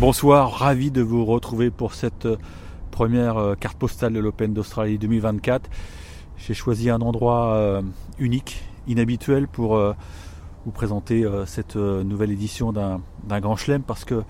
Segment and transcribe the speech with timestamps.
[0.00, 2.38] Bonsoir, ravi de vous retrouver pour cette euh,
[2.90, 5.68] première euh, carte postale de l'Open d'Australie 2024.
[6.38, 7.82] J'ai choisi un endroit euh,
[8.18, 9.78] unique, inhabituel pour
[10.64, 14.22] vous présenter cette nouvelle édition d'un grand chelem parce que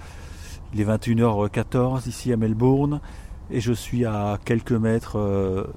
[0.74, 3.00] il est 21h14 ici à Melbourne
[3.48, 5.16] et je suis à quelques mètres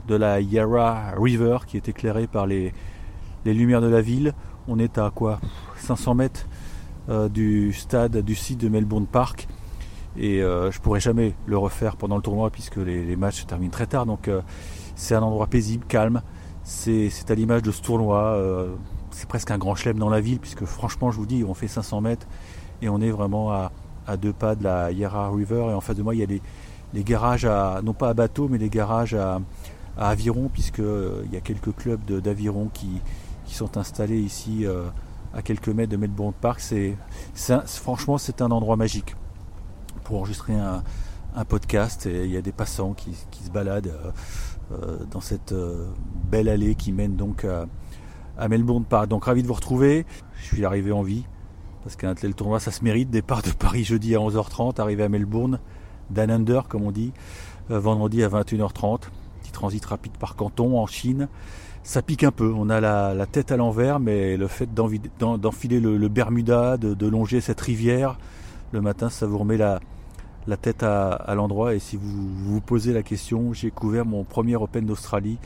[0.07, 2.73] de la Yarra River qui est éclairée par les,
[3.45, 4.33] les lumières de la ville.
[4.67, 5.39] On est à quoi?
[5.77, 6.47] 500 mètres
[7.29, 9.47] du stade du site de Melbourne Park
[10.17, 13.71] et euh, je pourrais jamais le refaire pendant le tournoi puisque les, matchs se terminent
[13.71, 14.05] très tard.
[14.05, 14.41] Donc euh,
[14.95, 16.21] c'est un endroit paisible, calme.
[16.63, 18.19] C'est à l'image de ce tournoi.
[18.19, 18.75] Euh,
[19.11, 21.67] c'est presque un grand chelem dans la ville puisque franchement je vous dis on fait
[21.67, 22.27] 500 mètres
[22.81, 23.71] et on est vraiment à,
[24.17, 27.03] deux pas de la Yarra River et en face de moi il y a les,
[27.03, 29.39] garages à non pas à bateau mais les garages à,
[29.97, 33.01] aviron puisqu'il y a quelques clubs d'aviron qui,
[33.45, 34.65] qui, sont installés ici
[35.31, 36.59] à quelques mètres de Melbourne Park.
[36.59, 36.97] C'est
[37.65, 39.15] franchement c'est un endroit magique
[40.03, 40.83] pour enregistrer un,
[41.49, 44.11] podcast et il y a des passants qui, se baladent euh,
[44.71, 45.87] euh, dans cette euh,
[46.29, 49.07] belle allée qui mène donc à, Melbourne Park.
[49.07, 50.05] Donc ravi de vous retrouver.
[50.35, 51.25] Je suis arrivé en vie
[51.83, 53.09] parce qu'un tel tournoi ça se mérite.
[53.09, 55.59] Départ de Paris jeudi à 11h30, arrivé à Melbourne,
[56.11, 57.13] Dan Under comme on dit,
[57.69, 59.01] vendredi à 21h30.
[59.41, 61.29] Petit transit rapide par Canton en Chine.
[61.83, 66.07] Ça pique un peu, on a la, tête à l'envers, mais le fait d'enfiler le,
[66.07, 68.17] Bermuda, de, longer cette rivière,
[68.71, 69.81] le matin, ça vous remet la,
[70.47, 71.73] la tête à, l'endroit.
[71.73, 75.37] Et si vous vous posez la question, j'ai couvert mon premier Open d'Australie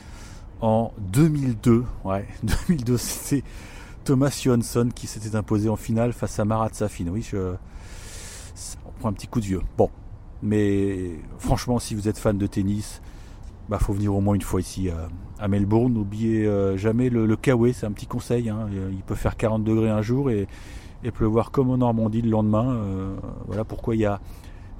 [0.60, 1.84] en 2002.
[2.04, 2.26] Ouais,
[2.68, 3.44] 2002, c'était
[4.04, 7.06] Thomas Johansson qui s'était imposé en finale face à Marat Safin.
[7.08, 7.54] Oui, je,
[8.86, 9.60] on prend un petit coup de vieux.
[9.76, 9.90] Bon,
[10.42, 13.00] mais franchement, si vous êtes fan de tennis,
[13.68, 14.88] bah faut venir au moins une fois ici
[15.38, 15.92] à, Melbourne.
[15.92, 17.36] N'oubliez euh, jamais le, le
[17.72, 18.48] c'est un petit conseil.
[18.48, 18.68] Hein.
[18.90, 20.48] Il peut faire 40 degrés un jour et,
[21.04, 22.74] et pleuvoir comme en Normandie le lendemain.
[22.74, 23.14] Euh,
[23.46, 24.20] voilà pourquoi il y a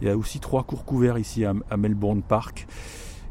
[0.00, 2.66] il y a aussi trois cours couverts ici à, Melbourne Park.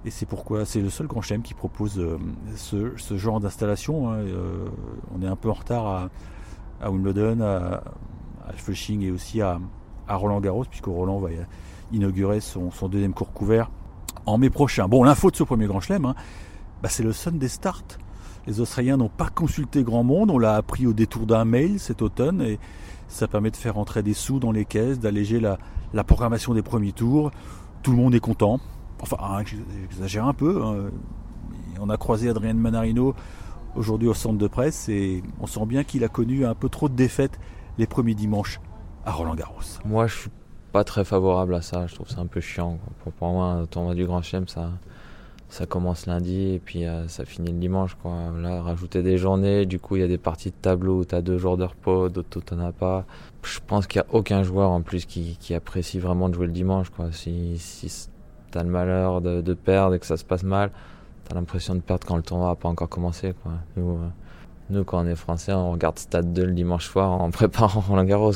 [0.06, 2.18] Et c'est pourquoi c'est le seul grand chelem qui propose euh,
[2.56, 4.10] ce, genre d'installation.
[4.10, 4.18] Hein.
[4.18, 4.68] Euh,
[5.14, 6.10] on est un peu en retard
[6.82, 7.82] à, Wimbledon, à,
[8.56, 9.60] Flushing et aussi à,
[10.08, 11.30] Roland Garros, puisque Roland va
[11.92, 13.70] inaugurer son, deuxième cours couvert
[14.26, 14.88] en mai prochain.
[14.88, 16.16] Bon, l'info de ce premier grand chelem, hein,
[16.82, 18.00] bah, c'est le Sunday Start.
[18.46, 22.02] Les Australiens n'ont pas consulté grand monde, on l'a appris au détour d'un mail cet
[22.02, 22.58] automne
[23.08, 25.58] ça permet de faire entrer des sous dans les caisses, d'alléger la,
[25.94, 27.32] la programmation des premiers tours.
[27.84, 28.60] Tout le monde est content.
[29.02, 30.64] Enfin, hein, j'exagère un peu.
[30.64, 30.90] Hein.
[31.80, 33.14] On a croisé Adrien Manarino
[33.76, 36.90] aujourd'hui au centre de presse et on sent bien qu'il a connu un peu trop
[36.90, 37.40] de défaites
[37.78, 38.60] les premiers dimanches
[39.06, 39.62] à Roland Garros.
[39.86, 40.30] Moi, je suis
[40.72, 41.88] pas très favorable à ça.
[41.88, 42.80] Je trouve ça un peu chiant.
[43.18, 44.72] Pour, moi, un tournoi du Grand Chelem, ça,
[45.50, 47.96] ça commence lundi et puis euh, ça finit le dimanche.
[48.04, 51.16] Là, rajouter des journées, du coup, il y a des parties de tableau où tu
[51.16, 53.06] as deux jours de repos, d'autres tu n'en as pas.
[53.44, 56.52] Je pense qu'il n'y a aucun joueur en plus qui, apprécie vraiment de jouer le
[56.52, 56.88] dimanche.
[57.12, 58.10] Si, si
[58.52, 60.72] tu as le malheur de, perdre et que ça se passe mal,
[61.26, 63.34] tu as l'impression de perdre quand le tournoi n'a pas encore commencé.
[63.78, 64.08] Nous, euh,
[64.70, 68.04] nous, quand on est français, on regarde Stade 2 le dimanche soir en préparant Roland
[68.04, 68.34] Garros.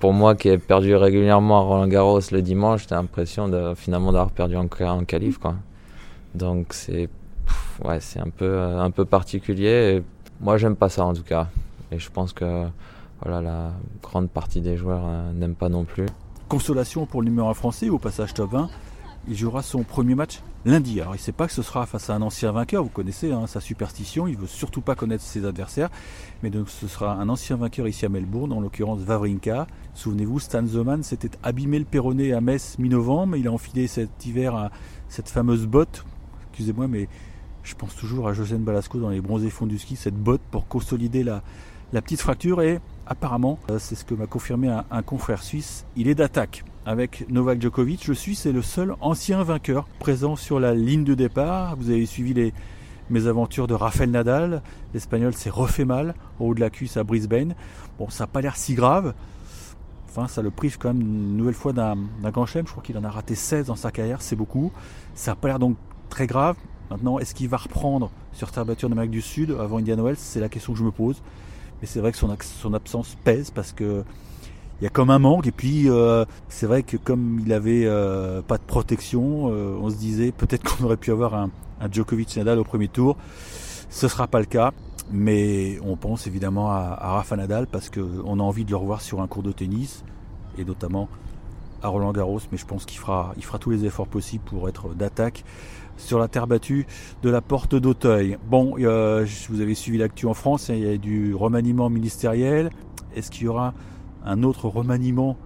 [0.00, 4.10] Pour moi qui ai perdu régulièrement à Roland Garros le dimanche, j'ai l'impression de, finalement
[4.10, 5.38] d'avoir perdu en, en qualif.
[6.36, 7.08] Donc c'est
[7.84, 10.02] ouais, c'est un peu euh, un peu particulier.
[10.40, 11.48] moi j'aime pas ça en tout cas.
[11.90, 12.66] Et je pense que
[13.22, 16.06] voilà la grande partie des joueurs euh, n'aiment pas non plus.
[16.48, 18.68] Consolation pour le numéro 1 français au passage top 20.
[19.28, 21.00] Il jouera son premier match lundi.
[21.00, 23.32] Alors il ne sait pas que ce sera face à un ancien vainqueur, vous connaissez
[23.32, 25.88] hein, sa superstition, il veut surtout pas connaître ses adversaires,
[26.42, 29.66] mais donc ce sera un ancien vainqueur ici à Melbourne, en l'occurrence Vavrinka.
[29.94, 34.70] Souvenez-vous, Stan Zoman s'était abîmé le péroné à Metz mi-novembre, il a enfilé cet hiver
[35.08, 36.04] cette fameuse botte
[36.56, 37.06] excusez-moi, mais
[37.64, 40.68] je pense toujours à Josène Balasco dans les bronzés fonds du ski, cette botte pour
[40.68, 41.42] consolider la,
[41.92, 42.62] petite fracture.
[42.62, 46.64] Et apparemment, euh, c'est ce que m'a confirmé un, confrère suisse, il est d'attaque.
[46.86, 51.12] Avec Novak Djokovic, le Suisse est le seul ancien vainqueur présent sur la ligne de
[51.12, 51.76] départ.
[51.76, 52.54] Vous avez suivi les,
[53.10, 54.62] mes aventures de Rafael Nadal.
[54.94, 57.54] L'Espagnol s'est refait mal au haut de la cuisse à Brisbane.
[57.98, 59.12] Bon, ça n'a pas l'air si grave.
[60.08, 61.96] Enfin, ça le prive quand même une nouvelle fois d'un
[62.30, 62.66] grand chelem.
[62.66, 64.72] Je crois qu'il en a raté 16 dans sa carrière, c'est beaucoup.
[65.14, 65.76] Ça n'a pas l'air donc
[66.08, 66.56] très grave.
[66.90, 70.16] Maintenant, est-ce qu'il va reprendre sur terre battue en Amérique du Sud avant Indian Wells?
[70.18, 71.22] C'est la question que je me pose.
[71.80, 74.04] Mais c'est vrai que son, absence pèse parce que
[74.80, 75.46] il y a comme un manque.
[75.46, 79.90] Et puis, euh, c'est vrai que comme il avait euh, pas de protection, euh, on
[79.90, 81.50] se disait peut-être qu'on aurait pu avoir un,
[81.90, 83.16] Djokovic Nadal au premier tour.
[83.90, 84.72] Ce sera pas le cas.
[85.12, 89.00] Mais on pense évidemment à, à Rafa Nadal parce qu'on a envie de le revoir
[89.00, 90.02] sur un cours de tennis
[90.58, 91.08] et notamment
[91.80, 92.40] à Roland Garros.
[92.50, 95.44] Mais je pense qu'il fera, il fera tous les efforts possibles pour être d'attaque
[95.96, 96.86] sur la terre battue
[97.22, 98.38] de la porte d'Auteuil.
[98.48, 102.70] Bon, euh, vous avez suivi l'actu en France, hein, il y a du remaniement ministériel.
[103.14, 103.74] Est-ce qu'il y aura
[104.24, 105.36] un autre remaniement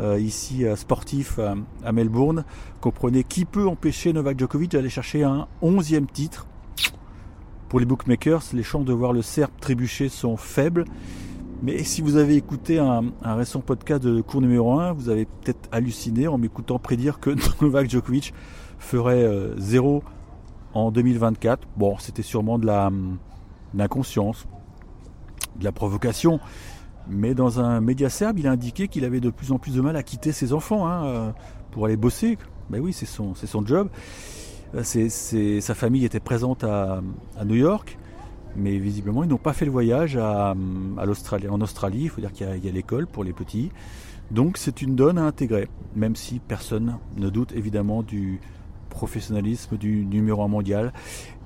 [0.00, 1.38] euh, ici sportif
[1.84, 2.44] à, Melbourne?
[2.80, 6.46] Comprenez qui peut empêcher Novak Djokovic d'aller chercher un 11e titre?
[7.68, 10.84] Pour les bookmakers, les chances de voir le Serbe trébucher sont faibles.
[11.62, 15.68] Mais si vous avez écouté un, récent podcast de cours numéro 1, vous avez peut-être
[15.72, 17.30] halluciné en m'écoutant prédire que
[17.62, 18.34] Novak Djokovic
[18.78, 20.02] ferait 0
[20.74, 21.66] en 2024.
[21.76, 22.90] Bon, c'était sûrement de la,
[23.74, 24.46] l'inconscience,
[25.58, 26.40] de la provocation.
[27.08, 29.80] Mais dans un média serbe, il a indiqué qu'il avait de plus en plus de
[29.80, 31.30] mal à quitter ses enfants hein, euh,
[31.70, 32.36] pour aller bosser.
[32.68, 33.88] Ben oui, c'est son, c'est son job.
[34.74, 37.00] Euh, c'est, sa famille était présente à,
[37.44, 37.96] New York,
[38.56, 40.54] mais visiblement ils n'ont pas fait le voyage à,
[41.04, 42.02] l'Australie, en Australie.
[42.02, 43.70] Il faut dire qu'il y a l'école pour les petits.
[44.32, 48.40] Donc c'est une donne à intégrer, même si personne ne doute évidemment du,
[48.96, 50.92] professionnalisme du numéro 1 mondial.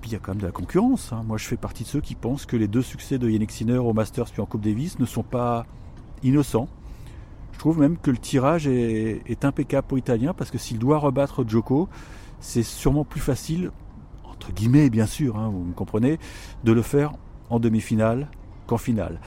[0.00, 1.12] Puis il y a quand même de la concurrence.
[1.12, 1.24] Hein.
[1.26, 3.78] Moi, je fais partie de ceux qui pensent que les deux succès de Yannick Sinner
[3.78, 5.66] au Masters puis en Coupe Davis ne sont pas
[6.22, 6.68] innocents.
[7.52, 11.46] Je trouve même que le tirage est, impeccable pour l'Italien parce que s'il doit rebattre
[11.46, 11.88] Joko,
[12.38, 13.70] c'est sûrement plus facile,
[14.24, 16.18] entre guillemets bien sûr, hein, vous me comprenez,
[16.64, 17.12] de le faire
[17.50, 18.28] en demi-finale
[18.66, 19.20] qu'en finale.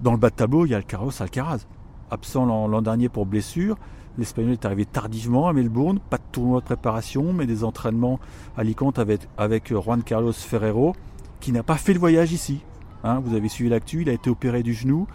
[0.00, 1.66] Dans le bas de tableau, il y a Alcaraz,
[2.10, 3.76] absent l'an dernier pour blessure.
[4.18, 8.20] L'Espagnol est arrivé tardivement à Melbourne, pas de tournoi de préparation, mais des entraînements
[8.56, 10.94] à Alicante avec, Juan Carlos Ferrero,
[11.40, 12.60] qui n'a pas fait le voyage ici.
[13.02, 15.06] Hein, vous avez suivi l'actu, il a été opéré du genou,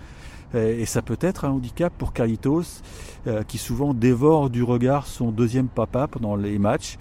[0.54, 2.82] et ça peut être un handicap pour Carlitos,
[3.28, 6.98] euh, qui souvent dévore du regard son deuxième papa pendant les matchs.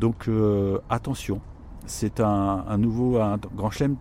[0.00, 1.40] Donc euh, attention,
[1.86, 3.18] c'est un, nouveau
[3.56, 3.96] grand chelem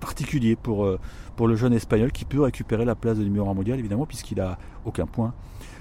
[0.00, 0.98] particulier pour, euh,
[1.36, 4.40] pour le jeune espagnol qui peut récupérer la place de numéro 1 mondial évidemment puisqu'il
[4.40, 5.34] a aucun point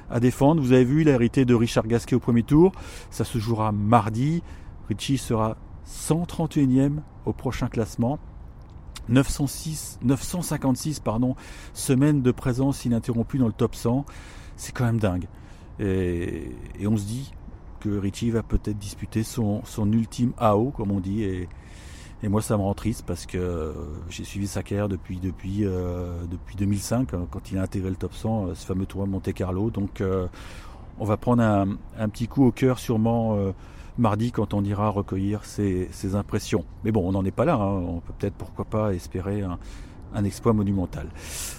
[0.10, 0.62] à défendre.
[0.62, 2.72] Vous avez vu, il a hérité de Richard Gasquet au premier tour.
[3.10, 4.44] Ça se jouera mardi.
[4.90, 5.58] Richie sera
[5.88, 8.20] 131e au prochain classement.
[9.10, 11.36] 906, 956 pardon,
[11.74, 14.06] semaines de présence ininterrompue dans le top 100.
[14.58, 15.28] C'est quand même dingue.
[15.80, 16.52] Et,
[16.86, 17.32] on se dit
[17.80, 21.24] que Richie va peut-être disputer son, son ultime AO, comme on dit.
[21.24, 21.48] Et,
[22.24, 23.74] et moi, ça me rend triste parce que
[24.10, 27.96] j'ai suivi sa carrière depuis, depuis, euh, depuis 2005, hein, quand il a intégré le
[27.96, 29.70] top 100, euh, ce fameux tournoi de Monte Carlo.
[29.70, 30.28] Donc, euh,
[31.00, 33.38] on va prendre un, petit coup au cœur, sûrement
[34.00, 36.66] mardi, quand on ira recueillir ses, impressions.
[36.84, 37.54] Mais bon, on n'en est pas là.
[37.54, 37.84] Hein.
[37.88, 41.08] On peut peut-être, pourquoi pas, espérer un, exploit monumental.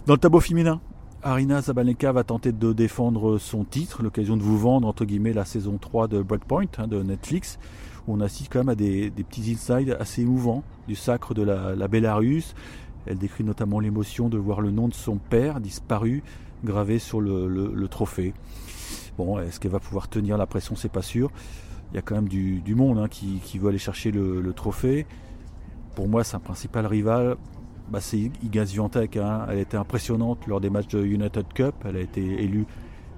[0.07, 0.81] Dans le tableau féminin,
[1.23, 5.45] Arina Zabalenka va tenter de défendre son titre, l'occasion de vous vendre, entre guillemets, la
[5.45, 7.59] saison 3 de Breakpoint hein, de Netflix
[8.09, 11.89] on assiste quand même à des, petits insides assez émouvants du sacre de la, la
[11.89, 12.55] Bélarus.
[13.07, 16.23] Elle décrit notamment l'émotion de voir le nom de son père disparu
[16.65, 18.35] gravé sur le, trophée.
[19.17, 20.75] Bon, est-ce qu'elle va pouvoir tenir la pression?
[20.75, 21.31] C'est pas sûr.
[21.93, 25.07] Il y a quand même du, monde hein, qui, veut aller chercher le, trophée.
[25.95, 27.37] Pour moi, sa principal rival,
[27.91, 28.65] bah, c'est Iga.
[28.65, 29.47] Hein.
[29.49, 31.75] Elle été impressionnante lors des matchs de United Cup.
[31.85, 32.67] Elle a été élue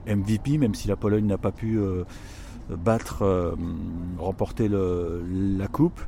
[0.07, 2.05] MVP, même si la Pologne n'a pas pu euh,
[2.69, 3.55] battre, euh,
[4.19, 6.01] remporter la coupe.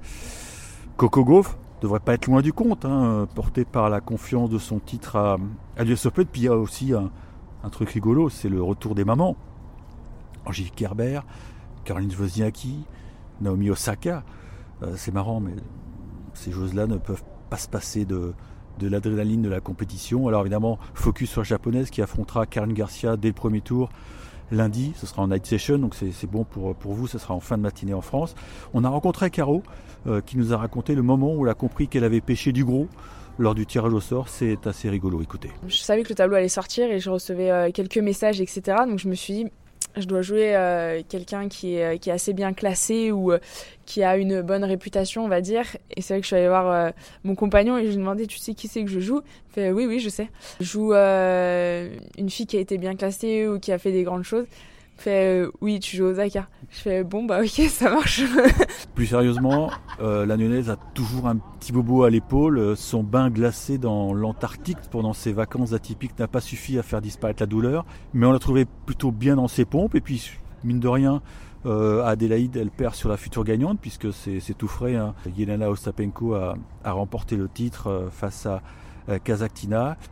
[0.96, 4.78] Coco Gauff devrait pas être loin du compte, hein, porté par la confiance de son
[4.78, 5.36] titre à,
[5.76, 6.26] à l'US Open.
[6.26, 7.10] Puis il y a aussi un,
[7.70, 9.36] truc rigolo, c'est le retour des mamans.
[10.44, 11.20] Angélique Kerber,
[11.84, 12.84] Caroline Wozniacki,
[13.40, 14.22] Naomi Osaka.
[14.82, 15.54] Euh, c'est marrant, mais
[16.34, 18.32] ces choses-là ne peuvent pas se passer de,
[18.78, 20.28] de l'adrénaline de la compétition.
[20.28, 23.90] Alors évidemment, focus sur la japonaise qui affrontera Karen Garcia dès le premier tour
[24.52, 27.56] lundi, ce sera en night session, donc c'est bon pour, vous, ce sera en fin
[27.56, 28.34] de matinée en France.
[28.74, 29.62] On a rencontré Caro,
[30.06, 32.64] euh, qui nous a raconté le moment où elle a compris qu'elle avait pêché du
[32.64, 32.86] gros
[33.38, 34.28] lors du tirage au sort.
[34.28, 35.50] C'est assez rigolo, écoutez.
[35.66, 38.78] Je savais que le tableau allait sortir et je recevais euh, quelques messages, etc.
[38.86, 39.46] Donc je me suis dit,
[39.96, 43.32] je dois jouer euh, quelqu'un qui est, qui est assez bien classé ou
[43.86, 45.64] qui a une bonne réputation, on va dire.
[45.96, 46.92] Et c'est vrai que je suis allée voir
[47.24, 49.20] mon compagnon et je lui ai demandé, tu sais qui c'est que je joue?
[49.50, 50.28] Fait, oui, oui, je sais.
[50.60, 54.24] Je joue une fille qui a été bien classée ou qui a fait des grandes
[54.24, 54.46] choses
[55.02, 56.48] fait oui, tu joues aux Osaka.
[56.70, 58.22] Je fais bon bah ok, ça marche.
[58.94, 62.76] Plus sérieusement, euh, la Lyonnaise a toujours un petit bobo à l'épaule.
[62.76, 67.42] Son bain glacé dans l'Antarctique pendant ses vacances atypiques n'a pas suffi à faire disparaître
[67.42, 69.94] la douleur, mais on l'a trouvé plutôt bien dans ses pompes.
[69.94, 70.30] Et puis
[70.64, 71.22] mine de rien,
[71.64, 74.96] euh, Adélaïde, elle perd sur la future gagnante puisque c'est tout frais.
[74.96, 75.14] Hein.
[75.36, 78.62] Yelena Ostapenko a, remporté le titre euh, face à
[79.08, 79.18] euh.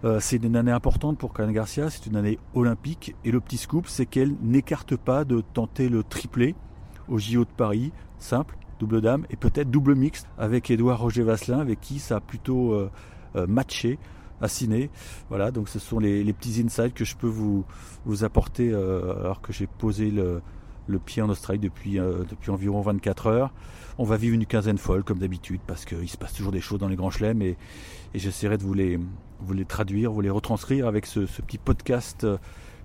[0.04, 3.14] Euh, c'est une année importante pour Karen Garcia, c'est une année olympique.
[3.24, 6.54] Et le petit scoop, c'est qu'elle n'écarte pas de tenter le triplé
[7.08, 11.60] au JO de Paris, simple, double dame, et peut-être double mixte avec Edouard Roger Vasselin,
[11.60, 12.90] avec qui ça a plutôt euh,
[13.46, 13.98] matché
[14.40, 14.90] à ciné.
[15.28, 17.64] Voilà, donc ce sont les, petits insights que je peux vous,
[18.06, 20.40] vous apporter alors que j'ai posé le,
[20.86, 23.50] le, pied en Australie depuis, depuis environ 24 heures.
[23.98, 26.78] On va vivre une quinzaine folle comme d'habitude parce qu'il se passe toujours des choses
[26.78, 27.56] dans les grands chelems et,
[28.14, 28.98] et j'essaierai de vous les,
[29.40, 32.38] vous les traduire, vous les retranscrire avec ce, petit podcast euh,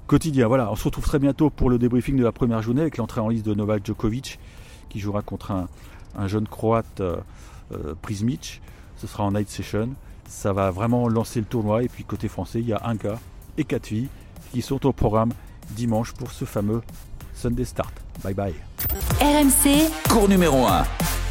[0.08, 0.48] quotidien.
[0.48, 3.22] Voilà, on se retrouve très bientôt pour le débriefing de la première journée avec l'entrée
[3.22, 4.40] en liste de Novak Djokovic
[4.90, 7.18] qui jouera contre un, jeune croate euh,
[7.72, 8.62] euh, Prismic.
[8.98, 9.90] Ce sera en night session.
[10.28, 11.84] Ça va vraiment lancer le tournoi.
[11.84, 13.20] Et puis côté français, il y a un gars
[13.58, 14.10] et filles
[14.52, 15.32] qui sont au programme
[15.72, 16.82] dimanche pour ce fameux
[17.36, 17.94] Sunday Start.
[18.24, 18.54] Bye bye.
[19.20, 21.25] RMC, cours numéro 1.